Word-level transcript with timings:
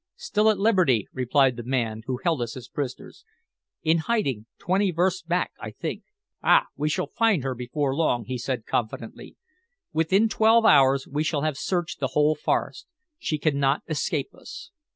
"Still 0.15 0.49
at 0.49 0.57
liberty," 0.57 1.07
replied 1.13 1.57
the 1.57 1.63
man 1.63 2.01
who 2.07 2.19
held 2.23 2.41
us 2.41 2.57
as 2.57 2.67
prisoners. 2.67 3.23
"In 3.83 3.99
hiding 3.99 4.47
twenty 4.57 4.89
versts 4.89 5.21
back, 5.21 5.51
I 5.59 5.69
think." 5.69 6.01
"Ah, 6.41 6.65
we 6.75 6.89
shall 6.89 7.05
find 7.05 7.43
her 7.43 7.53
before 7.53 7.95
long," 7.95 8.25
he 8.25 8.39
said 8.39 8.65
confidently. 8.65 9.37
"Within 9.93 10.27
twelve 10.27 10.65
hours 10.65 11.07
we 11.07 11.23
shall 11.23 11.41
have 11.43 11.55
searched 11.55 11.99
the 11.99 12.13
whole 12.17 12.33
forest. 12.33 12.87
She 13.19 13.37
cannot 13.37 13.83
escape 13.87 14.33
us." 14.33 14.71